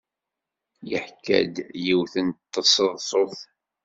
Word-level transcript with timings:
Yeḥka-d 0.89 1.55
yiwet 1.85 2.13
n 2.25 2.27
tseḍsut. 2.53 3.39